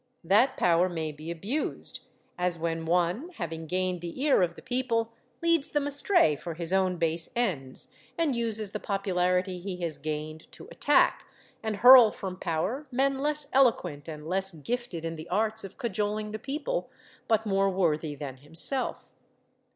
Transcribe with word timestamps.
That 0.23 0.57
power 0.57 0.89
may 0.89 1.11
be 1.11 1.29
abused, 1.29 1.99
as 2.35 2.57
when 2.57 2.87
one, 2.87 3.29
having 3.35 3.67
gained 3.67 4.01
the 4.01 4.19
ear 4.23 4.41
of 4.41 4.55
the 4.55 4.63
people, 4.63 5.13
leads 5.43 5.69
them 5.69 5.85
astray 5.85 6.35
for 6.35 6.55
his 6.55 6.73
own 6.73 6.97
base 6.97 7.29
ends, 7.35 7.89
and 8.17 8.33
uses 8.35 8.71
the 8.71 8.79
popularity 8.79 9.59
he 9.59 9.77
has 9.83 9.99
gained 9.99 10.51
to 10.53 10.67
attack, 10.71 11.27
and 11.61 11.75
hurl 11.75 12.09
from 12.09 12.39
power, 12.39 12.87
men 12.91 13.19
less 13.19 13.45
eloquent 13.53 14.07
and 14.09 14.27
less 14.27 14.51
gifted 14.51 15.05
in 15.05 15.17
the 15.17 15.29
arts 15.29 15.63
of 15.63 15.77
cajoling 15.77 16.31
the 16.31 16.39
people, 16.39 16.89
but 17.27 17.45
more 17.45 17.69
worthy 17.69 18.15
than 18.15 18.37
himself. 18.37 19.05